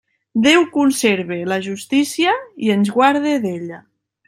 [0.45, 2.35] Déu conserve la justícia
[2.69, 3.81] i ens guarde d'ella.